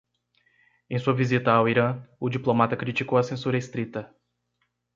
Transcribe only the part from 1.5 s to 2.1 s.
ao Irã,